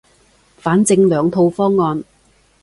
[0.57, 2.03] 反正兩套方案